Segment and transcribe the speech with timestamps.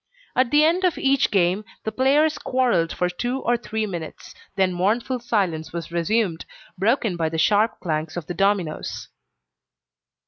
[0.35, 4.73] At the end of each game, the players quarrelled for two or three minutes, then
[4.73, 6.43] mournful silence was resumed,
[6.75, 9.09] broken by the sharp clanks of the dominoes.